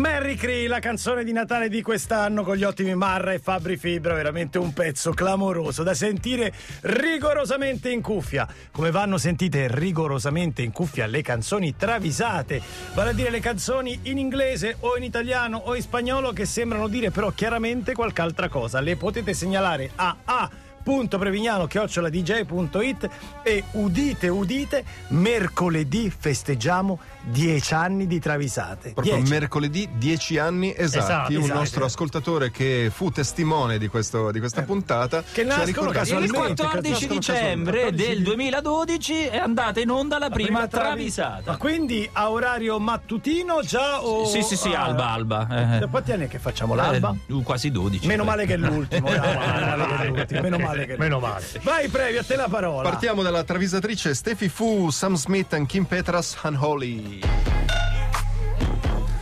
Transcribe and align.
Merry 0.00 0.34
Cree, 0.34 0.66
la 0.66 0.80
canzone 0.80 1.22
di 1.22 1.30
Natale 1.30 1.68
di 1.68 1.80
quest'anno 1.80 2.42
con 2.42 2.56
gli 2.56 2.64
ottimi 2.64 2.96
Marra 2.96 3.32
e 3.32 3.38
Fabri 3.38 3.76
Fibra, 3.76 4.14
veramente 4.14 4.58
un 4.58 4.72
pezzo 4.72 5.12
clamoroso 5.12 5.84
da 5.84 5.94
sentire 5.94 6.52
rigorosamente 6.80 7.90
in 7.90 8.02
cuffia. 8.02 8.46
Come 8.72 8.90
vanno 8.90 9.18
sentite 9.18 9.68
rigorosamente 9.70 10.62
in 10.62 10.72
cuffia 10.72 11.06
le 11.06 11.22
canzoni 11.22 11.76
travisate, 11.76 12.60
vale 12.92 13.10
a 13.10 13.12
dire 13.12 13.30
le 13.30 13.40
canzoni 13.40 14.00
in 14.02 14.18
inglese 14.18 14.76
o 14.80 14.96
in 14.96 15.04
italiano 15.04 15.58
o 15.58 15.76
in 15.76 15.82
spagnolo 15.82 16.32
che 16.32 16.44
sembrano 16.44 16.88
dire 16.88 17.10
però 17.12 17.30
chiaramente 17.30 17.92
qualche 17.92 18.20
altra 18.20 18.48
cosa. 18.48 18.80
Le 18.80 18.96
potete 18.96 19.32
segnalare 19.32 19.90
a 19.94 20.16
A 20.24 20.50
www.prevignano-dj.it 20.84 23.08
e 23.42 23.64
udite 23.72 24.28
udite 24.28 24.84
mercoledì 25.08 26.10
festeggiamo 26.16 26.98
dieci 27.22 27.72
anni 27.74 28.06
di 28.06 28.20
travisate 28.20 28.90
Proprio 28.92 29.16
Dieci. 29.16 29.30
mercoledì, 29.30 29.88
dieci 29.94 30.38
anni 30.38 30.72
esatti. 30.76 31.04
Esatto, 31.04 31.32
un 31.32 31.38
esatto. 31.44 31.58
nostro 31.58 31.84
ascoltatore 31.86 32.50
che 32.50 32.90
fu 32.92 33.10
testimone 33.10 33.78
di, 33.78 33.88
questo- 33.88 34.30
di 34.30 34.38
questa 34.40 34.62
puntata. 34.62 35.22
Che 35.22 35.26
ci 35.32 35.40
ha 35.40 35.44
nascono 35.44 35.64
ricordato- 35.66 35.98
casualmente. 35.98 36.36
Il 36.36 36.44
Casualmente, 36.54 36.62
14 36.62 37.06
casualmente, 37.06 37.32
dicembre 37.32 37.78
14 37.80 38.06
del 38.08 38.16
di- 38.18 38.22
2012 38.24 39.24
è 39.26 39.36
andata 39.38 39.80
in 39.80 39.90
onda 39.90 40.18
la, 40.18 40.28
prima, 40.30 40.66
travi- 40.66 40.86
travisata. 40.94 41.50
ma 41.52 41.56
quindi 41.56 42.06
a 42.12 42.30
orario 42.30 42.78
mattutino 42.78 43.62
già 43.62 44.02
o 44.02 44.26
Sì, 44.26 44.42
sì, 44.42 44.56
sì, 44.56 44.72
ah, 44.74 44.84
alba, 44.84 45.08
alba. 45.10 45.44
da 45.80 45.86
quanti 45.86 46.12
anni 46.12 46.24
è 46.24 46.28
che 46.28 46.38
facciamo 46.38 46.74
l'alba? 46.74 47.14
Eh, 47.26 47.42
quasi 47.42 47.70
12. 47.70 48.06
Meno 48.06 48.24
male 48.24 48.44
che 48.46 48.52
è 48.54 48.58
l'ultimo, 48.58 49.08
male 49.08 49.20
che 49.20 50.02
è 50.02 50.06
l'ultimo, 50.08 50.40
meno 50.42 50.58
male 50.58 50.73
che 50.74 50.96
Meno 50.98 51.18
male. 51.20 51.44
Vai 51.62 51.88
Previ, 51.88 52.18
a 52.18 52.24
te 52.24 52.36
la 52.36 52.48
parola. 52.48 52.88
Partiamo 52.88 53.22
dalla 53.22 53.44
travisatrice 53.44 54.14
Steffi 54.14 54.48
Fu, 54.48 54.90
Sam 54.90 55.14
Smith 55.14 55.52
e 55.52 55.66
Kim 55.66 55.84
Petras 55.84 56.36
Unholy. 56.42 57.20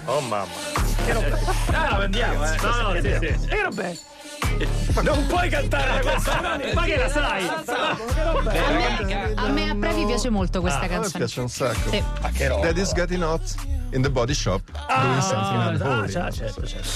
Oh 0.07 0.21
mamma. 0.21 0.47
Ah, 1.73 1.97
andiamo, 1.97 2.45
eh. 2.45 2.57
No, 2.61 2.93
no, 2.93 3.01
sì, 3.01 3.17
sì. 3.21 3.49
E 3.49 3.63
vabbè. 3.63 3.97
Non 5.03 5.27
puoi 5.27 5.49
cantare 5.49 6.03
questa 6.03 6.59
Ma 6.75 6.83
che 6.85 6.97
la 6.97 7.09
sai? 7.09 7.47
A 9.35 9.49
me 9.49 9.71
a 9.71 9.75
Previ 9.75 10.05
piace 10.07 10.29
molto 10.31 10.61
questa 10.61 10.81
A 10.81 10.83
me 10.83 10.89
canzone. 10.89 11.19
piace 11.19 11.41
un 11.41 11.49
sacco. 11.49 11.91
Sì. 11.91 12.03
Daddy's 12.61 12.93
getting 12.93 13.23
hot 13.23 13.41
in 13.93 14.03
the 14.03 14.11
body 14.11 14.35
shop. 14.35 14.61
doing 14.89 15.21
something 15.21 15.61
Ah, 15.61 15.69
unholy. 15.71 16.09
già, 16.09 16.31
certo, 16.31 16.67
certo. 16.67 16.89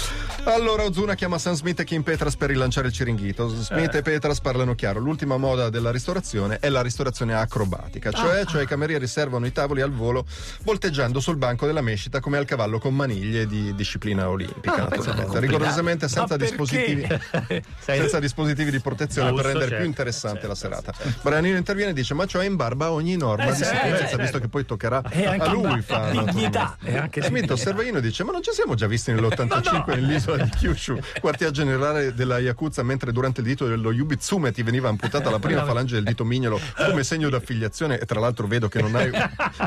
Allora 0.48 0.84
Ozuna 0.84 1.14
chiama 1.16 1.38
Sam 1.38 1.54
Smith 1.54 1.80
e 1.80 1.84
Kim 1.84 2.02
Petras 2.02 2.36
per 2.36 2.50
rilanciare 2.50 2.86
il 2.86 2.92
ciringhito. 2.92 3.48
Smith 3.48 3.94
Eh. 3.94 3.98
e 3.98 4.02
Petras 4.02 4.40
parlano 4.40 4.76
chiaro. 4.76 5.00
L'ultima 5.00 5.36
moda 5.38 5.70
della 5.70 5.90
ristorazione 5.90 6.58
è 6.60 6.68
la 6.68 6.82
ristorazione 6.82 7.34
acrobatica, 7.34 8.12
cioè, 8.12 8.40
Ah. 8.40 8.44
cioè 8.44 8.62
i 8.62 8.66
camerieri 8.66 9.08
servono 9.08 9.44
i 9.46 9.50
tavoli 9.52 9.80
al 9.80 9.90
volo 9.90 10.24
volteggiando 10.62 11.18
sul 11.18 11.36
banco 11.36 11.66
della 11.66 11.80
mescita 11.80 12.20
come 12.20 12.36
al 12.38 12.44
cavallo 12.44 12.78
con 12.78 12.94
maniglie 12.94 13.46
di 13.46 13.74
disciplina 13.74 14.28
olimpica. 14.28 14.76
naturalmente. 14.88 15.40
Rigorosamente 15.40 16.06
senza 16.08 16.34
Ah, 16.34 16.36
dispositivi, 16.38 17.04
senza 17.80 18.20
dispositivi 18.20 18.70
di 18.70 18.78
protezione 18.80 19.32
per 19.32 19.44
rendere 19.46 19.64
certo, 19.64 19.76
più 19.78 19.86
interessante 19.86 20.46
la 20.46 20.54
serata. 20.54 20.92
Brianino 21.22 21.56
interviene 21.56 21.90
e 21.90 21.94
dice: 21.94 22.14
Ma 22.14 22.24
ciò 22.26 22.38
è 22.38 22.46
in 22.46 22.54
barba 22.54 22.86
a 22.86 22.92
ogni 22.92 23.16
norma 23.16 23.46
Eh, 23.46 23.50
di 23.56 23.64
sicurezza, 23.64 23.96
certo. 24.06 24.16
visto 24.18 24.38
che 24.38 24.48
poi 24.48 24.64
toccherà 24.64 25.02
E 25.10 25.26
anche 25.26 25.44
a 25.44 25.50
lui 25.50 25.80
fare 25.82 26.22
dignità. 26.30 26.76
E 26.84 26.96
anche 26.96 27.20
Smith 27.22 27.50
osserva 27.50 27.82
io 27.82 27.96
e 27.96 28.00
dice: 28.00 28.22
Ma 28.22 28.30
non 28.30 28.42
ci 28.44 28.52
siamo 28.52 28.74
già 28.74 28.86
visti 28.86 29.10
nell'85 29.12 29.86
nell'isola 29.88 30.34
di 30.36 30.50
Kyushu, 30.50 30.98
quartier 31.20 31.50
generale 31.50 32.14
della 32.14 32.38
Yakuza, 32.38 32.82
mentre 32.82 33.12
durante 33.12 33.40
il 33.40 33.46
dito 33.46 33.66
dello 33.66 33.92
Yubitsume 33.92 34.52
ti 34.52 34.62
veniva 34.62 34.88
amputata 34.88 35.30
la 35.30 35.38
prima 35.38 35.64
falange 35.64 35.94
del 35.94 36.04
dito 36.04 36.24
mignolo 36.24 36.60
come 36.76 37.04
segno 37.04 37.28
d'affiliazione. 37.28 37.98
E 37.98 38.06
tra 38.06 38.20
l'altro 38.20 38.46
vedo 38.46 38.68
che 38.68 38.80
non 38.80 38.94
hai 38.94 39.10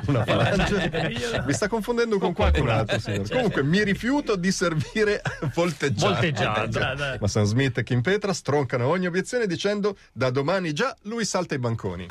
una 0.08 0.26
falange. 0.26 1.44
Mi 1.45 1.53
sta 1.53 1.67
confondendo 1.67 2.17
con 2.17 2.34
qualcun 2.34 2.70
altro, 2.70 3.00
signore. 3.00 3.28
Comunque, 3.30 3.64
mi 3.64 3.84
rifiuto 3.84 4.36
di 4.36 4.52
servire 4.52 5.22
volteggiando. 5.53 6.16
Volteggiando. 6.16 7.17
Ma 7.20 7.28
Sam 7.28 7.44
Smith 7.44 7.78
e 7.78 7.83
Kim 7.83 8.02
Petra 8.02 8.33
stroncano 8.33 8.88
ogni 8.88 9.08
obiezione 9.08 9.48
dicendo: 9.48 9.98
Da 10.11 10.30
domani 10.30 10.73
già 10.73 10.95
lui 11.04 11.26
salta 11.26 11.55
i 11.55 11.60
banconi. 11.60 12.08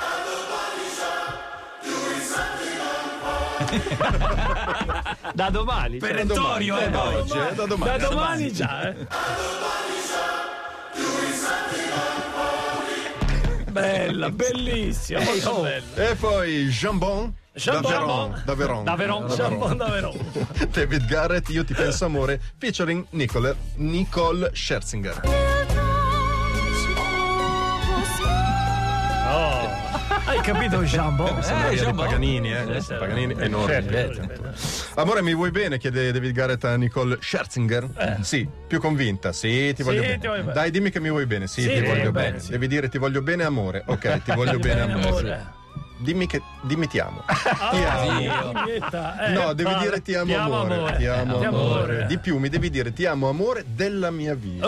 Da 5.35 5.51
domani. 5.51 5.99
Perentorio, 5.99 6.75
Da 6.75 6.83
eh, 6.85 6.91
domani, 6.91 7.11
poi. 7.13 7.21
oggi, 7.21 7.39
eh, 7.39 7.55
da 7.55 7.67
domani. 7.67 7.99
Da 7.99 8.09
domani 8.09 8.53
già, 8.53 8.89
eh. 8.89 9.07
Bella, 13.71 14.31
bellissima, 14.31 15.21
molto 15.23 15.61
bella. 15.63 16.11
E 16.11 16.15
poi 16.17 16.67
Jambon. 16.69 17.33
Jambon. 17.55 18.43
Da 18.45 18.55
Veron. 18.55 18.85
Da 18.85 18.95
Veron. 18.97 19.27
Da 19.27 19.89
Veron. 19.89 20.17
Da. 20.57 20.65
David 20.71 21.07
Garrett, 21.07 21.49
Io 21.51 21.65
ti 21.65 21.75
penso 21.75 22.05
amore, 22.07 22.41
featuring 22.57 23.07
Nicole, 23.11 23.55
Nicole 23.77 24.51
Scherzinger. 24.55 25.48
Hai 30.29 30.41
capito, 30.43 30.83
Jambon? 30.83 31.39
Eh, 31.39 31.75
Jambon. 31.77 32.05
Paganini, 32.05 32.53
eh? 32.53 32.83
Paganini 32.87 33.35
enorme. 33.39 33.83
Certo. 33.91 35.01
Amore, 35.01 35.23
mi 35.23 35.35
vuoi 35.35 35.51
bene? 35.51 35.79
chiede 35.79 36.13
David 36.13 36.33
Garrett 36.33 36.65
a 36.65 36.77
Nicole 36.77 37.17
Scherzinger. 37.21 38.19
Sì, 38.21 38.47
più 38.67 38.79
convinta. 38.79 39.33
Sì, 39.33 39.73
ti 39.75 39.83
voglio 39.83 40.03
Sì, 40.03 40.07
bene. 40.09 40.19
ti 40.21 40.27
voglio 40.27 40.43
bene. 40.43 40.53
Dai, 40.53 40.71
dimmi 40.71 40.91
che 40.91 41.01
mi 41.01 41.09
vuoi 41.09 41.25
bene. 41.27 41.47
Sì, 41.47 41.63
ti 41.63 41.81
voglio 41.81 42.13
bene, 42.13 42.33
bene. 42.37 42.43
Devi 42.47 42.67
dire 42.69 42.89
ti 42.91 42.99
voglio 42.99 43.23
bene, 43.23 43.45
amore. 43.45 43.83
Ok, 43.87 44.23
ti 44.23 44.33
voglio 44.33 44.59
bene, 44.59 44.81
amore. 44.83 45.57
Dimmi 46.01 46.27
che 46.27 46.41
dimmi 46.63 46.87
ti 46.87 46.99
amo. 47.01 47.25
Ti 47.27 47.85
amo. 47.85 48.65
Eh. 48.67 49.33
No, 49.33 49.53
devi 49.53 49.71
vale. 49.71 49.83
dire 49.85 50.01
ti 50.03 50.15
amo, 50.15 50.27
Ti 50.27 50.35
amo, 50.35 50.55
amore. 50.63 50.75
amore. 50.75 50.97
Ti 50.97 51.07
amo 51.07 51.39
Ti 51.39 51.45
amo, 51.45 51.59
amore. 51.59 51.81
amore. 51.93 52.07
Di 52.07 52.19
più 52.19 52.39
mi 52.39 52.49
devi 52.49 52.71
dire 52.71 52.93
ti 52.93 53.05
amo 53.05 53.29
amore 53.29 53.65
della 53.67 54.11
mia 54.11 54.35
vita. 54.35 54.67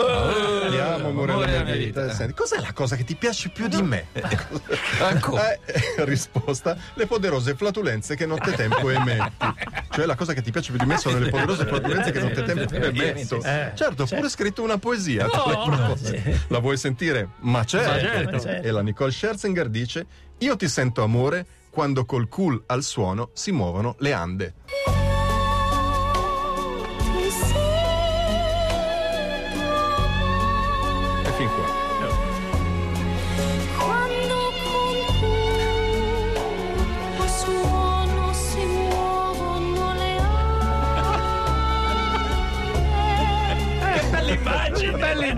ti 0.69 0.77
amo 0.77 1.07
amore 1.09 1.45
della 1.45 1.63
mia 1.63 1.75
vita. 1.75 2.11
Senti, 2.13 2.33
cos'è 2.33 2.59
la 2.59 2.73
cosa 2.73 2.95
che 2.97 3.03
ti 3.05 3.15
piace 3.15 3.49
più 3.49 3.67
di 3.67 3.81
me? 3.81 4.07
Ancora. 5.01 5.53
Eh, 5.53 5.93
risposta: 6.05 6.75
le 6.95 7.05
poderose 7.05 7.55
flatulenze 7.55 8.15
che 8.15 8.25
nottetempo 8.25 8.89
emetti. 8.89 9.53
Cioè, 9.91 10.05
la 10.05 10.15
cosa 10.15 10.33
che 10.33 10.41
ti 10.41 10.51
piace 10.51 10.71
più 10.71 10.79
di 10.79 10.85
me 10.85 10.97
sono 10.97 11.17
le 11.17 11.29
poderose 11.29 11.65
flatulenze 11.65 12.11
che 12.11 12.19
nottetempo 12.19 12.73
emetto. 12.75 13.41
Eh, 13.43 13.71
certo, 13.75 14.03
ho 14.03 14.05
pure 14.05 14.29
scritto 14.29 14.63
una 14.63 14.77
poesia. 14.77 15.25
proprio. 15.27 15.97
La 16.47 16.59
vuoi 16.59 16.75
sentire? 16.77 17.29
Ma 17.39 17.63
certo. 17.63 18.39
certo. 18.39 18.67
E 18.67 18.71
la 18.71 18.81
Nicole 18.81 19.11
Scherzinger 19.11 19.69
dice: 19.69 20.05
Io 20.41 20.55
ti 20.55 20.67
sento 20.67 21.03
amore 21.03 21.45
quando 21.69 22.03
col 22.03 22.27
cool 22.27 22.63
al 22.65 22.81
suono 22.81 23.29
si 23.33 23.51
muovono 23.51 23.93
le 23.99 24.11
ande. 24.11 24.53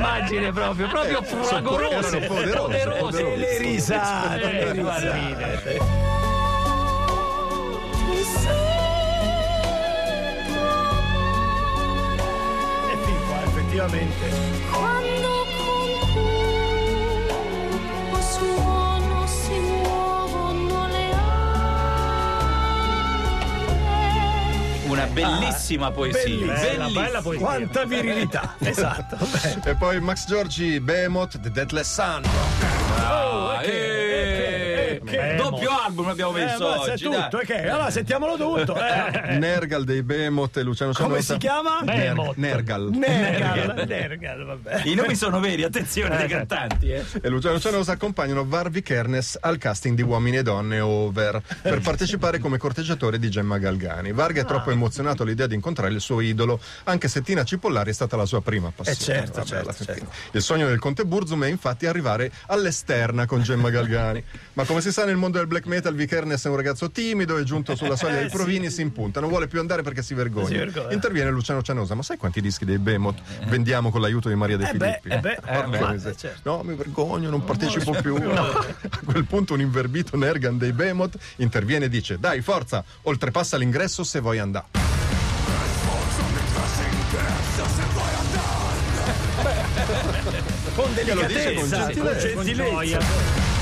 Immagine, 0.04 0.52
proprio, 0.52 0.88
proprio 0.88 1.24
Sono 1.24 1.44
fragorosa, 1.44 2.20
poderose, 2.20 2.88
poderose. 3.00 3.36
Le 3.38 3.58
risate, 3.60 4.38
le 4.38 4.60
Eh, 4.60 4.72
risate. 4.74 5.80
E 12.92 12.98
fin 13.06 13.18
qua, 13.28 13.44
effettivamente. 13.44 14.30
quando 14.72 15.33
Una 25.04 25.14
bellissima 25.14 25.92
poesia. 25.92 26.24
bellissima, 26.24 26.54
Bella, 26.54 26.78
bellissima. 26.84 27.02
bella 27.04 27.22
poesia. 27.22 27.46
Quanta 27.46 27.86
virilità. 27.86 28.56
esatto. 28.64 29.18
beh. 29.20 29.70
E 29.72 29.76
poi 29.76 30.00
Max 30.00 30.26
Giorgi, 30.28 30.80
Behemoth, 30.80 31.40
The 31.40 31.52
Deathless 31.52 31.92
Sun. 31.94 32.22
Ah, 32.98 33.60
eh, 33.64 35.02
che- 35.06 35.18
doppio 35.50 35.70
album 35.86 36.08
abbiamo 36.08 36.36
Eh, 36.38 36.46
messo 36.46 36.82
c'è 36.86 36.92
oggi. 36.92 37.04
tutto, 37.04 37.18
dai. 37.32 37.42
e 37.42 37.46
che? 37.46 37.68
Allora 37.70 37.90
sentiamolo 37.92 38.36
tutto. 38.38 38.76
Eh. 38.76 39.38
Nergal 39.38 39.84
dei 39.84 40.04
Behemoth 40.04 40.58
e 40.58 40.64
Luciano 40.64 40.92
Come 40.94 41.22
si 41.22 41.38
chiama? 41.38 41.82
Behemoth. 41.84 42.36
Nergal. 42.38 42.90
Nergal. 42.94 43.86
Nergal, 43.88 44.46
vabbè. 44.46 44.82
I 44.86 44.96
nomi 44.96 45.16
sono 45.16 45.40
veri, 45.40 45.64
attenzione 45.64 46.18
dei 46.18 46.28
cantanti. 46.28 46.92
Eh. 46.92 47.04
E 47.22 47.30
Luciano 47.30 47.60
Cianosa 47.60 47.94
accompagnano 47.94 48.46
Varvi 48.46 48.82
Kernes 48.82 49.38
al 49.42 49.58
casting 49.58 49.96
di 49.96 50.02
Uomini 50.02 50.38
e 50.38 50.44
Donne 50.44 50.80
Over 50.80 51.42
per 51.62 51.80
partecipare 51.82 52.40
come 52.40 52.58
corteggiatore 52.58 53.20
di 53.20 53.30
Gemma 53.30 53.58
Galgani. 53.58 54.12
Varga 54.12 54.42
è 54.42 54.46
troppo 54.46 54.72
emozionato 54.72 55.24
all'idea 55.24 55.48
di 55.48 55.56
incontrare 55.56 55.94
il 55.94 56.02
suo 56.02 56.20
idolo, 56.22 56.60
anche 56.86 57.08
se 57.08 57.22
Tina 57.22 57.44
Cipollari 57.44 57.90
è 57.90 57.94
stata 57.94 58.16
la 58.16 58.26
sua 58.26 58.42
prima 58.42 58.72
passione. 58.76 59.20
Eh, 59.20 59.24
certo, 59.26 59.40
Vabbè, 59.40 59.48
certo, 59.48 59.84
certo. 59.84 60.06
Il 60.32 60.42
sogno 60.42 60.68
del 60.68 60.80
Conte 60.80 61.06
Burzum 61.06 61.44
è 61.44 61.48
infatti 61.48 61.86
arrivare 61.86 62.32
all'esterna 62.48 63.26
con 63.26 63.42
Gemma 63.42 63.70
Galgani. 63.70 64.24
Ma 64.54 64.64
come 64.64 64.82
si 64.82 64.92
sa 64.92 65.06
nel 65.06 65.16
mondo 65.16 65.33
del 65.40 65.48
black 65.48 65.66
metal 65.66 65.94
Vikernes 65.96 66.46
è 66.46 66.50
un 66.50 66.56
ragazzo 66.56 66.90
timido, 66.92 67.38
è 67.38 67.44
giunto 67.44 67.76
sulla 67.76 67.96
soglia 67.96 68.20
dei 68.20 68.30
provini, 68.32 68.70
si 68.70 68.82
impunta, 68.82 69.20
non 69.20 69.30
vuole 69.30 69.48
più 69.48 69.60
andare 69.60 69.82
perché 69.82 70.02
si 70.02 70.14
vergogna. 70.14 70.48
Si 70.48 70.56
vergogna. 70.56 70.94
Interviene 70.94 71.30
Luciano 71.30 71.62
Cianosa, 71.62 71.96
ma 71.96 72.04
sai 72.04 72.18
quanti 72.18 72.42
dischi 72.42 72.66
dei 72.66 72.78
Behemoth 72.78 73.20
vendiamo 73.48 73.90
con 73.92 74.02
l'aiuto 74.02 74.30
di 74.30 74.36
Maria 74.36 74.58
De 74.58 74.70
Eh 74.70 74.74
beh, 74.74 75.00
Filippi? 75.02 75.10
eh 75.10 75.20
beh, 75.20 75.40
eh 75.46 75.64
beh, 75.68 75.92
miseria. 75.92 76.18
certo. 76.18 76.50
No, 76.50 76.64
mi 76.64 76.76
vergogno, 76.76 77.30
non 77.30 77.44
partecipo 77.44 77.92
più. 78.02 78.16
A 78.24 78.66
quel 79.06 79.26
punto 79.26 79.54
un 79.54 79.62
inverbito 79.62 80.16
Nergan 80.18 80.58
dei 80.58 80.72
Behemoth 80.74 81.18
interviene 81.38 81.86
e 81.86 81.90
dice 81.90 82.18
dai 82.20 82.42
forza, 82.42 82.84
oltrepassa 83.04 83.58
l'ingresso 83.58 84.04
se 84.04 84.20
vuoi 84.20 84.40
andare. 84.40 84.66
Con 90.76 90.92
dice 90.94 91.14
con 91.16 91.68
delicatezza, 91.70 92.02
con 92.02 92.18
gentilezza. 92.18 93.53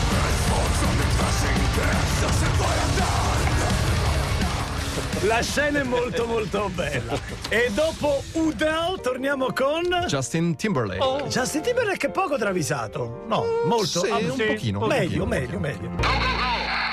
La 5.25 5.42
scena 5.42 5.80
è 5.81 5.83
molto 5.83 6.25
molto 6.25 6.69
bella. 6.74 7.13
E 7.50 7.69
dopo 7.74 8.24
Udell 8.33 9.00
torniamo 9.01 9.54
con 9.54 9.83
Justin 10.07 10.56
Timberlake. 10.56 11.28
Justin 11.28 11.62
Timberlake 11.62 12.07
è 12.07 12.10
poco 12.10 12.38
travisato. 12.38 13.24
No, 13.28 13.45
molto. 13.66 14.00
Sì, 14.04 14.10
Ah, 14.10 14.18
un 14.18 14.36
pochino, 14.36 14.80
un 14.81 14.88
Meglio, 14.88 15.25
pochino. 15.25 15.25
meglio, 15.25 15.60
meglio. 15.60 16.31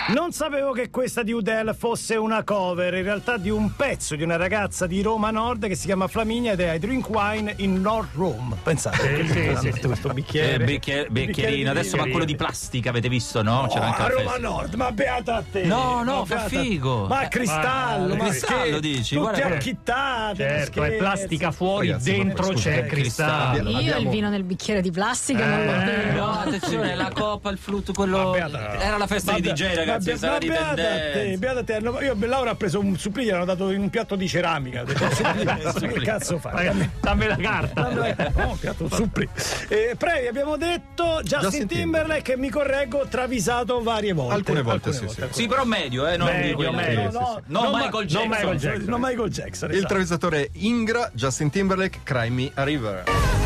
Non 0.08 0.32
sapevo 0.32 0.72
che 0.72 0.88
questa 0.88 1.22
di 1.22 1.32
Udell 1.32 1.75
fosse 1.76 2.16
una 2.16 2.43
cover, 2.43 2.94
in 2.94 3.02
realtà 3.02 3.37
di 3.37 3.50
un 3.50 3.75
pezzo 3.76 4.16
di 4.16 4.22
una 4.22 4.37
ragazza 4.37 4.87
di 4.87 5.02
Roma 5.02 5.31
Nord 5.31 5.66
che 5.66 5.75
si 5.75 5.84
chiama 5.84 6.06
Flaminia 6.08 6.52
ed 6.52 6.60
è 6.60 6.72
I 6.72 6.78
Drink 6.78 7.10
Wine 7.10 7.52
in 7.58 7.81
North 7.82 8.14
Rome. 8.14 8.56
Pensate, 8.62 9.26
Sì, 9.26 9.32
sì, 9.32 9.56
sì, 9.60 9.72
sì. 9.72 9.81
questo 9.87 10.08
bicchiere. 10.14 10.62
Eh, 10.62 10.66
bicchier- 10.66 11.10
bicchierino, 11.10 11.69
adesso 11.70 11.96
ma 11.99 12.05
quello 12.08 12.25
di 12.25 12.37
plastica, 12.37 12.88
avete 12.88 13.10
visto, 13.10 13.43
no? 13.43 13.60
Oh, 13.64 13.66
C'era 13.69 13.87
anche 13.87 14.02
a 14.02 14.08
Roma. 14.08 14.37
Nord, 14.38 14.75
ma 14.75 14.90
beata 14.93 15.37
a 15.37 15.43
te! 15.50 15.64
No, 15.64 16.02
no, 16.02 16.20
Ma 16.20 16.25
fa 16.25 16.38
figo. 16.49 17.06
Ma 17.06 17.28
cristallo, 17.28 18.14
Ma- 18.16 18.22
ma 18.25 18.28
cristallo, 18.31 18.81
dici? 18.81 19.14
Tutti 19.14 19.31
Guarda, 19.31 19.54
acchittati. 19.56 20.37
Certo, 20.38 20.82
è 20.84 20.93
plastica 20.93 21.50
fuori, 21.52 21.94
dentro 22.00 22.49
c'è 22.54 22.78
eh, 22.78 22.87
cristallo. 22.87 23.52
cristallo. 23.52 23.70
Io 23.70 23.76
Abbiamo- 23.78 24.00
il 24.00 24.08
vino 24.08 24.28
nel 24.31 24.44
bicchiere 24.44 24.81
di 24.81 24.90
plastica 24.90 25.44
non 25.44 25.66
lo 25.66 25.84
bevo. 25.84 26.19
No, 26.19 26.31
attenzione, 26.31 26.94
la 26.94 27.11
coppa, 27.14 27.50
il 27.50 27.58
flutto, 27.58 27.93
quello. 27.93 28.34
Era 28.34 28.96
la 28.96 29.06
festa 29.06 29.32
di 29.34 29.43
DJ, 29.43 29.75
ragazzi, 29.75 29.96
Be- 29.98 30.38
di 30.38 30.48
ma 30.48 30.54
beata 30.54 30.70
a 30.70 30.74
te, 30.74 31.36
beata 31.38 31.60
a 31.60 31.64
te. 31.64 31.80
No, 31.80 32.00
Io 32.00 32.16
Laura 32.20 32.50
ha 32.50 32.54
preso 32.54 32.80
un 32.80 32.96
supplì, 32.98 33.24
gli 33.24 33.30
hanno 33.30 33.44
dato 33.44 33.70
in 33.70 33.80
un 33.80 33.90
piatto 33.90 34.16
di 34.16 34.28
ceramica. 34.28 34.84
Che 34.84 34.94
cazzo 36.02 36.38
fai? 36.38 36.66
Dammi- 36.66 36.90
Dammi 37.00 37.26
la 37.26 37.36
carta. 37.36 37.88
No, 38.34 38.56
piatto 38.60 38.88
supplì. 38.88 39.28
Eh, 39.68 39.94
Previ, 39.96 40.26
abbiamo 40.26 40.56
detto 40.56 41.20
Justin, 41.22 41.40
Justin 41.40 41.66
Timberlake, 41.66 42.36
mi 42.36 42.50
correggo, 42.50 43.06
travisato 43.08 43.80
varie 43.82 44.12
volte. 44.12 44.34
Alcune 44.34 44.62
volte, 44.62 44.92
sì, 44.92 45.08
sì. 45.08 45.22
Sì, 45.30 45.46
però 45.48 45.64
medio, 45.64 46.06
eh, 46.06 46.16
non 46.16 46.26
Medio, 46.28 46.72
medio, 46.72 47.02
No, 47.04 47.10
sì, 47.10 47.16
no, 47.18 47.42
sì. 47.44 47.52
Non 47.52 47.70
Michael 47.72 48.06
Jackson. 48.06 48.20
non 48.20 48.28
Michael 48.28 48.58
Jackson. 48.58 48.88
Non 48.88 49.00
Michael 49.00 49.30
Jackson. 49.30 49.68
Il 49.70 49.74
esatto. 49.76 49.92
travisatore 49.92 50.50
Ingra, 50.52 51.10
Justin 51.12 51.50
Timberlake, 51.50 52.00
Cry 52.02 52.28
Me 52.30 52.50
a 52.54 52.64
River. 52.64 53.38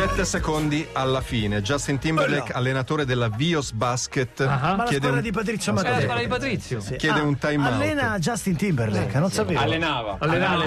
Sette 0.00 0.24
secondi 0.24 0.86
alla 0.92 1.20
fine. 1.20 1.60
Justin 1.60 1.98
Timberlake, 1.98 2.52
allenatore 2.52 3.04
della 3.04 3.28
Vios 3.28 3.72
Basket, 3.72 4.40
Ah. 4.40 4.46
Ma 4.46 4.76
la 4.76 4.82
chiede 4.84 4.96
squadra 4.96 5.16
un, 5.16 5.20
di 5.20 5.30
Patrizio 5.30 5.72
Eh, 5.72 5.74
la 5.74 5.82
Matteo. 5.82 6.00
squadra 6.00 6.22
di 6.22 6.28
Patrizio. 6.28 6.80
Sì. 6.80 6.96
chiede 6.96 7.20
Ah, 7.20 7.22
un 7.22 7.38
time 7.38 7.64
out. 7.66 7.72
Allena 7.74 8.18
Justin 8.18 8.56
Timberlake, 8.56 9.18
non 9.18 9.30
sapevo. 9.30 9.60
Allenava. 9.60 10.16
Allenare. 10.18 10.64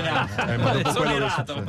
Eh, 0.53 0.57
ma 0.57 0.71
dopo 0.74 0.91
quello 1.01 1.25
Esonerato. 1.25 1.63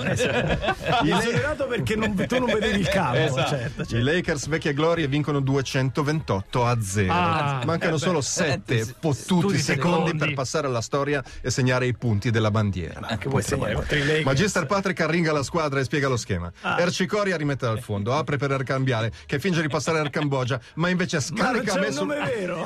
I, 1.05 1.11
Esonerato 1.11 1.67
perché 1.67 1.97
non- 1.97 2.15
tu 2.29 2.39
non 2.39 2.53
vedevi 2.53 2.81
il 2.81 2.89
campo, 2.89 3.17
Esatto. 3.17 3.49
certo, 3.49 3.83
i 3.83 3.87
certo. 3.87 4.05
Lakers 4.05 4.47
vecchie 4.49 4.75
glorie 4.75 5.07
vincono 5.09 5.41
228 5.41 6.67
a 6.67 6.77
0. 6.83 7.13
Ah. 7.13 7.63
Mancano 7.65 7.97
solo 7.97 8.21
7 8.21 8.85
fottuti 8.85 9.23
Tutti 9.47 9.59
secondi 9.59 9.97
secondi. 10.09 10.19
per 10.19 10.35
passare 10.35 10.67
alla 10.67 10.83
storia 10.83 11.25
e 11.41 11.49
segnare 11.51 11.87
i 11.87 11.95
punti 11.95 12.31
della 12.31 12.51
bandiera. 12.51 13.17
Che 13.17 13.27
vuoi 13.31 13.43
segnare 13.43 13.73
i? 14.21 14.23
Magister 14.23 14.67
Patrick 14.67 15.01
arringa 15.01 15.33
la 15.33 15.43
squadra 15.43 15.81
e 15.81 15.85
spiega 15.85 16.09
lo 16.09 16.19
schema. 16.19 16.53
Ercicoria 16.79 17.37
rimette 17.55 17.67
dal 17.67 17.81
fondo, 17.81 18.13
apre 18.15 18.37
per 18.37 18.51
Ercambiare, 18.51 19.13
che 19.27 19.39
finge 19.39 19.61
di 19.63 19.69
passare 19.69 19.99
a 20.01 20.11
Cambogia, 20.11 20.61
ma 20.75 20.89
invece 20.89 21.19
Ma 21.33 21.51
non 21.53 21.63
scarica 21.63 21.73
c'è 21.75 21.81
me, 21.81 21.87
un 21.87 21.93
sul- 21.93 22.07
vero. 22.09 22.65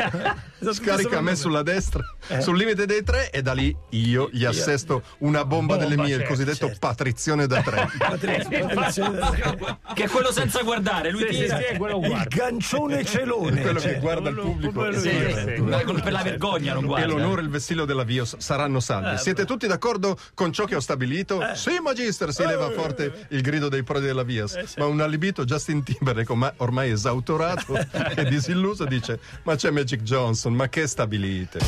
scarica 0.73 1.21
me 1.21 1.37
sulla 1.37 1.63
destra, 1.63 2.03
sul 2.41 2.57
limite 2.57 2.87
dei 2.87 3.03
tre, 3.05 3.31
e 3.31 3.43
da 3.43 3.53
lì 3.53 3.75
io 3.91 4.29
gli 4.33 4.45
assesto 4.45 5.03
una 5.19 5.45
bomba, 5.45 5.57
Bomba, 5.59 5.77
delle 5.77 5.97
mie, 5.97 6.13
il 6.15 6.21
certo, 6.21 6.29
cosiddetto 6.29 6.67
certo. 6.67 6.79
patrizione 6.79 7.47
da 7.47 7.63
tre. 7.63 7.89
Che 9.95 10.05
è 10.05 10.09
quello 10.09 10.31
senza 10.33 10.63
guardare, 10.63 11.11
lui 11.11 11.23
Sì, 11.23 11.41
tira. 11.41 11.57
sì, 11.59 11.63
è 11.65 11.77
quello 11.77 12.01
Il 12.01 12.25
gancione 12.29 13.05
celone. 13.05 13.61
Quello 13.61 13.81
cioè, 13.81 13.95
che 13.95 13.99
guarda 13.99 14.29
il 14.31 14.37
pubblico. 14.37 14.73
quello- 14.73 14.99
Sì, 14.99 15.09
quello- 15.11 15.37
sì. 15.79 15.85
Quello 15.85 16.01
per 16.01 16.13
la 16.13 16.23
vergogna 16.23 16.75
non 16.75 16.85
E 16.85 16.87
guarda. 16.87 17.07
l'onore 17.07 17.41
e 17.41 17.45
il 17.45 17.51
vessillo 17.51 17.85
della 17.85 18.05
Vios 18.05 18.37
saranno 18.39 18.81
salvi. 18.81 19.19
Siete 19.19 19.45
tutti 19.45 19.67
d'accordo 19.67 20.17
con 20.35 20.53
ciò 20.53 20.65
che 20.65 20.75
ho 20.77 20.81
stabilito? 20.81 21.41
Sì, 21.55 21.79
Magister, 21.83 22.33
si 22.33 22.45
leva 22.47 22.71
forte 22.71 23.27
il 23.31 23.41
grido 23.43 23.69
dei 23.69 23.83
prodi 23.83 24.07
della 24.07 24.23
Vios. 24.23 24.57
Ma 24.79 24.87
un 24.87 25.01
allibito 25.01 25.45
Justin 25.45 25.83
Timberlake, 25.83 26.31
ormai- 26.31 26.53
ormai 26.59 26.91
esautorato 26.91 27.75
e 28.15 28.25
disilluso, 28.25 28.85
dice: 28.85 29.19
Ma 29.43 29.57
c'è 29.57 29.71
Magic 29.71 30.03
Johnson, 30.03 30.55
ma 30.55 30.69
che 30.69 30.87
stabilite? 30.87 31.59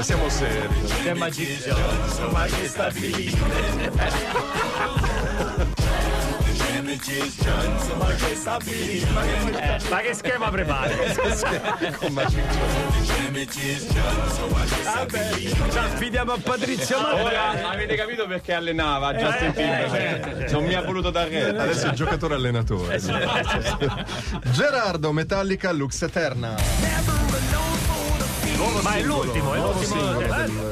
Siamo 0.00 0.28
seri. 0.28 0.74
C'è 1.02 1.14
Magic 1.14 1.66
Ma 2.30 2.44
che 2.44 2.68
stabilite. 2.68 3.40
Ma 3.40 4.04
che 4.04 4.18
stabilite. 4.18 4.64
Ma 6.86 8.12
che 8.14 8.40
Ma 9.90 9.98
che 10.00 10.14
schema 10.14 10.50
prepari? 10.50 10.94
Vabbè, 14.84 15.32
ci 15.70 15.78
affidiamo 15.78 16.32
a 16.32 16.38
Patrizio. 16.40 16.96
Ora 16.98 17.68
avete 17.70 17.96
capito 17.96 18.26
perché 18.28 18.52
allenava 18.52 19.12
Justin 19.14 19.52
Timberlake. 19.52 20.50
Non 20.52 20.64
mi 20.64 20.74
ha 20.74 20.82
voluto 20.82 21.10
dar 21.10 21.26
retta. 21.28 21.62
Adesso 21.64 21.86
è 21.86 21.88
il 21.88 21.94
giocatore 21.96 22.34
allenatore. 22.34 23.00
Gerardo 24.52 25.10
Metallica 25.12 25.72
Lux 25.72 26.02
Eterna. 26.02 26.54
Ma 28.82 28.94
è 28.94 29.02
l'ultimo, 29.02 29.52
è 29.54 29.58
Nuovo 29.58 29.72
l'ultimo. 29.78 30.00
singolo 30.00 30.20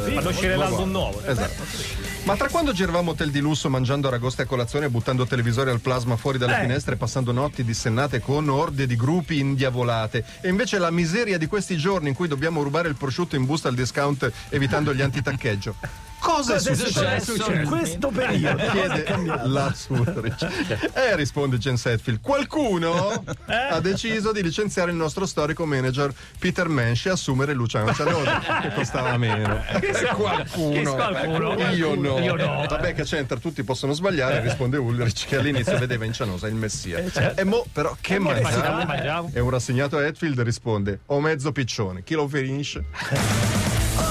eh, 0.07 0.13
Fanno 0.13 0.29
uscire 0.29 0.57
l'album 0.57 0.91
nuovo. 0.91 1.23
Esatto. 1.25 1.94
Ma 2.25 2.37
tra 2.37 2.49
quando 2.49 2.73
giravamo 2.73 3.11
hotel 3.11 3.31
di 3.31 3.41
lusso 3.41 3.69
mangiando 3.69 4.09
aragoste 4.09 4.43
a 4.43 4.47
colazione, 4.47 4.89
buttando 4.89 5.27
televisori 5.27 5.69
al 5.69 5.81
plasma 5.81 6.17
fuori 6.17 6.39
dalle 6.39 6.57
Eh. 6.57 6.61
finestre, 6.61 6.97
passando 6.97 7.33
notti 7.33 7.63
dissennate 7.65 8.21
con 8.21 8.49
orde 8.49 8.87
di 8.87 8.97
gruppi 8.97 9.39
indiavolate, 9.39 10.25
e 10.41 10.49
invece 10.49 10.79
la 10.79 10.91
miseria 10.91 11.37
di 11.37 11.47
questi 11.47 11.77
giorni 11.77 12.09
in 12.09 12.15
cui 12.15 12.27
dobbiamo 12.27 12.63
rubare 12.63 12.89
il 12.89 12.97
prosciutto 12.97 13.37
in 13.37 13.45
busta 13.45 13.69
al 13.69 13.75
discount 13.75 14.33
evitando 14.49 14.95
gli 14.95 15.03
antitaccheggio. 15.03 15.75
Cosa 16.25 16.55
è 16.55 16.57
Cosa 16.57 16.71
è 16.71 16.75
successo? 16.75 17.33
successo 17.33 17.53
in 17.53 17.67
questo 17.67 18.09
periodo? 18.09 18.63
Chiede 18.71 19.05
la 19.45 19.73
Surrich. 19.75 20.49
E 20.95 21.17
risponde 21.17 21.59
James 21.59 21.85
Hetfield. 21.85 22.21
Qualcuno 22.23 23.25
ha 23.47 23.79
deciso 23.81 24.33
di 24.33 24.43
licenziare 24.43 24.91
il 24.91 24.97
nostro 24.97 25.27
storico 25.27 25.67
manager 25.67 26.13
Peter 26.39 26.67
Mensch 26.69 27.05
e 27.07 27.11
assumere 27.11 27.53
Luciano 27.53 27.93
Cianosa, 27.93 28.41
che 28.63 28.73
costava 28.73 29.19
meno. 29.19 29.63
Che 29.79 29.93
Qualcuno. 30.15 30.95
qualcuno? 30.95 31.71
Io 31.73 31.95
no. 31.95 32.19
Io 32.19 32.35
no. 32.37 32.65
Vabbè 32.69 32.95
che 32.95 33.03
c'entra, 33.05 33.37
tutti 33.37 33.63
possono 33.63 33.93
sbagliare, 33.93 34.41
risponde 34.41 34.79
Ulrich 34.79 35.27
che 35.27 35.37
all'inizio 35.37 35.77
vedeva 35.79 36.07
in 36.07 36.15
Cianosa 36.15 36.47
il 36.49 36.55
messia. 36.55 37.03
E 37.35 37.45
mo 37.45 37.67
però 37.71 37.95
che 38.01 38.19
mangiamo? 38.19 38.85
mangiamo. 38.85 39.31
E 39.35 39.41
un 39.41 39.51
rassegnato 39.51 40.01
Hetfield 40.01 40.41
risponde 40.41 41.01
ho 41.07 41.21
mezzo 41.21 41.53
piccione, 41.53 42.03
chi 42.03 42.15
lo 42.15 42.27
ferisce? 42.27 42.85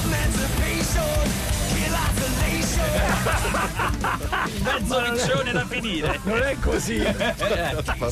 Mezzo 0.10 0.43
riccione 5.00 5.52
da 5.52 5.66
finire. 5.66 6.20
Non 6.24 6.42
è 6.42 6.58
così. 6.60 6.98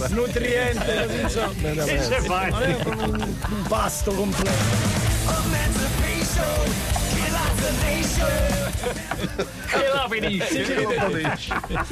Nutriente, 0.10 1.20
insomma. 1.22 1.84
Che 1.84 1.96
c'è 2.08 2.22
fai? 2.22 2.52
Non 2.52 2.64
è 2.64 2.78
un, 2.86 3.36
un 3.50 3.64
pasto 3.68 4.12
completo. 4.12 5.00
Che 9.68 9.88
la 9.94 10.08
finisce? 10.10 10.86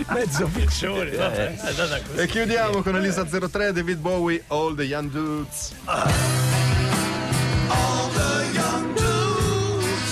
Mezzo 0.09 0.47
piccione. 0.47 1.11
così. 1.11 2.21
E 2.21 2.27
chiudiamo 2.27 2.81
con 2.81 2.95
Elisa 2.95 3.25
03, 3.25 3.73
David 3.73 3.99
Bowie, 3.99 4.43
All 4.47 4.75
the 4.75 4.83
Young 4.83 5.09
Dudes. 5.09 5.73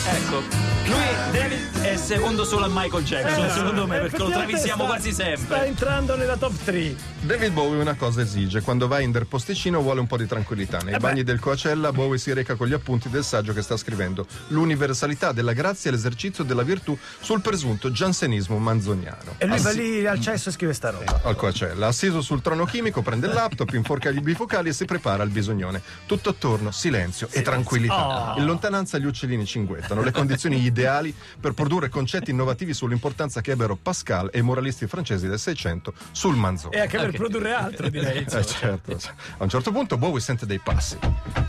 Ecco, 0.10 0.42
lui 0.86 1.06
David, 1.32 1.77
è 1.92 1.96
secondo 1.98 2.44
solo 2.44 2.66
a 2.66 2.70
Michael 2.72 3.04
Jackson, 3.04 3.50
secondo 3.50 3.88
me, 3.88 4.00
perché 4.00 4.18
lo 4.18 4.30
travisiamo 4.30 4.84
sta- 4.84 4.94
quasi 4.94 5.12
Sta 5.14 5.24
sempre. 5.24 5.66
entrando 5.68 6.16
nella 6.16 6.36
top 6.38 6.54
3. 6.66 6.96
David 7.22 7.52
Bowie 7.54 7.80
una 7.80 7.96
cosa 7.96 8.22
esige, 8.22 8.62
quando 8.62 8.88
va 8.88 9.00
in 9.00 9.12
del 9.12 9.26
posticino 9.26 9.82
vuole 9.82 10.00
un 10.00 10.08
po' 10.08 10.18
di 10.18 10.26
tranquillità. 10.28 10.80
Nei 10.80 10.96
Eh 10.96 10.98
bagni 11.00 11.24
del 11.24 11.40
Coacella 11.40 11.92
Bowie 11.92 12.18
si 12.18 12.34
reca 12.34 12.56
con 12.56 12.68
gli 12.68 12.74
appunti 12.74 13.10
del 13.10 13.24
saggio 13.24 13.54
che 13.54 13.62
sta 13.62 13.76
scrivendo 13.78 14.26
L'universalità 14.50 15.32
della 15.32 15.54
grazia 15.54 15.90
e 15.90 15.94
l'esercizio 15.94 16.44
della 16.44 16.64
virtù 16.64 16.98
sul 17.20 17.42
presunto 17.42 17.92
giansenismo 17.92 18.58
manzoniano. 18.58 19.36
E 19.38 19.46
lui 19.46 19.60
va 19.60 19.70
Assi- 19.70 19.78
lì 19.80 20.06
al 20.06 20.20
cesso 20.20 20.50
e 20.50 20.52
scrive 20.52 20.74
sta 20.74 20.90
roba. 20.90 21.22
al 21.24 21.36
Coacella, 21.36 21.88
assiso 21.88 22.22
sul 22.22 22.42
trono 22.42 22.66
chimico, 22.66 23.02
prende 23.02 23.28
il 23.28 23.34
laptop, 23.34 23.72
inforca 23.74 24.12
gli 24.12 24.20
bifocali 24.22 24.70
e 24.70 24.74
si 24.74 24.86
prepara 24.86 25.24
al 25.24 25.30
bisognone. 25.30 25.82
Tutto 26.06 26.30
attorno, 26.30 26.72
silenzio 26.72 27.28
e 27.32 27.42
tranquillità. 27.42 28.34
In 28.38 28.46
lontananza 28.46 28.98
gli 28.98 29.06
uccellini 29.06 29.46
cinguettano, 29.46 30.02
le 30.02 30.12
condizioni 30.12 30.62
ideali 30.64 31.14
per 31.40 31.54
produrre 31.54 31.76
concetti 31.90 32.32
innovativi 32.32 32.74
sull'importanza 32.74 33.42
che 33.42 33.52
ebbero 33.52 33.78
Pascal 33.82 34.30
e 34.34 34.40
i 34.40 34.42
moralisti 34.42 34.88
francesi 34.88 35.28
del 35.28 35.40
Seicento 35.40 35.94
sul 36.12 36.36
manzone. 36.36 36.76
E 36.76 36.80
anche 36.82 36.98
per 36.98 37.12
produrre 37.12 37.54
altro, 37.54 37.90
direi. 37.90 38.24
insomma. 38.24 38.42
Eh, 38.42 38.46
certo. 38.46 39.00
A 39.38 39.44
un 39.44 39.50
certo 39.50 39.72
punto 39.72 39.98
Bowie 39.98 40.20
sente 40.20 40.46
dei 40.46 40.60
passi 40.60 40.98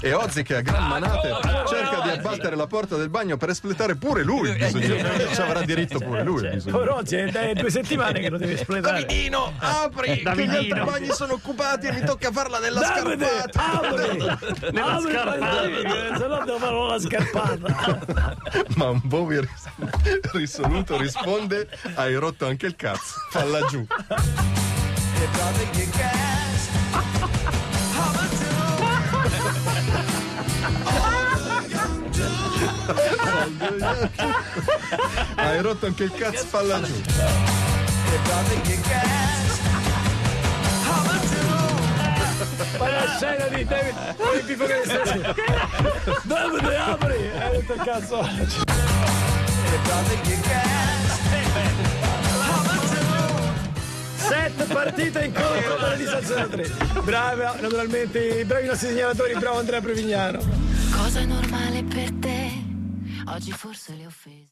e 0.01 0.13
Ozzy 0.13 0.43
che 0.43 0.57
a 0.57 0.61
gran 0.61 0.87
manate 0.87 1.31
cerca 1.67 2.01
di 2.03 2.11
abbattere 2.11 2.55
la 2.57 2.67
porta 2.67 2.97
del 2.97 3.09
bagno 3.09 3.37
per 3.37 3.49
espletare 3.49 3.97
pure 3.97 4.23
lui 4.23 4.51
il 4.51 4.57
bisogno. 4.57 4.97
Ci 5.33 5.41
avrà 5.41 5.63
diritto 5.63 5.99
pure 5.99 6.23
lui 6.23 6.43
il 6.43 6.51
bisogno. 6.51 6.77
Porozzi, 6.77 7.17
è 7.17 7.33
è 7.33 7.55
due 7.55 7.71
settimane 7.71 8.21
che 8.21 8.29
lo 8.31 8.37
deve 8.39 8.55
espletare. 8.55 9.03
Davidino, 9.03 9.53
apri! 9.59 10.23
Che 10.23 10.47
gli 10.47 10.55
altri 10.55 10.85
bagni 10.85 11.11
sono 11.13 11.35
occupati 11.35 11.87
e 11.87 11.93
mi 11.93 12.03
tocca 12.05 12.31
farla 12.31 12.59
nella 12.59 12.81
Davide, 12.81 13.27
scarpata. 13.27 13.81
apri! 13.81 14.77
Apri, 14.89 15.13
Davide, 15.13 16.17
se 16.17 16.27
no 16.27 16.45
devo 16.45 16.59
fare 16.59 16.87
la 16.87 16.99
scarpata. 16.99 17.99
Ma 18.77 18.89
un 18.91 19.01
Bowie 19.05 19.49
risoluto 20.33 20.97
risponde: 20.97 21.69
Hai 21.95 22.15
rotto 22.15 22.47
anche 22.47 22.67
il 22.67 22.77
cazzo, 22.77 23.15
falla 23.31 23.65
giù. 23.67 23.87
Hai 35.37 35.61
rotto 35.61 35.87
anche 35.87 36.05
il 36.05 36.13
cazzo, 36.13 36.45
falla 36.47 36.81
giù. 36.81 37.03
Ma 42.79 42.91
la 42.91 43.17
scena 43.17 43.47
di 43.49 43.65
David, 43.65 43.95
il 44.37 44.45
pifo 44.45 44.65
che 44.65 44.83
sta 44.85 45.03
Davide, 46.23 46.77
apri! 46.77 47.31
Hai 47.37 47.51
detto 47.51 47.73
il 47.75 47.81
cazzo. 47.83 49.28
Sette 54.17 54.65
partite 54.65 55.25
in 55.25 55.33
conto 55.33 55.77
per 55.79 56.49
3. 56.49 57.01
Brava, 57.03 57.57
naturalmente, 57.61 58.45
bravi 58.45 58.65
i 58.65 58.69
nostri 58.69 58.89
segnalatori, 58.89 59.35
bravo 59.35 59.59
Andrea 59.59 59.81
Prevignano. 59.81 60.39
Cosa 60.91 61.21
è 61.21 61.25
normale 61.25 61.83
per 61.85 62.13
te? 62.21 62.51
Oggi 63.27 63.53
forse 63.53 63.95
le 63.95 64.07
offese. 64.07 64.47